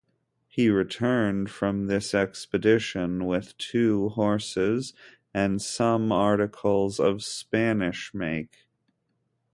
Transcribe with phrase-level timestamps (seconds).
[0.47, 4.93] He returned from this expedition with two horses
[5.31, 8.65] and some articles of Spanish make.